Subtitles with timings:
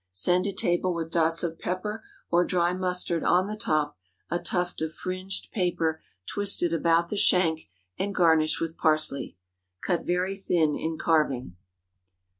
[0.13, 3.99] Send to table with dots of pepper or dry mustard on the top,
[4.31, 9.37] a tuft of fringed paper twisted about the shank, and garnish with parsley.
[9.83, 11.55] Cut very thin in carving.